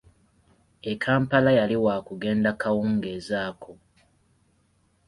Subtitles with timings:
[0.91, 3.71] E Kampala yali waakugenda kawungeezi ako.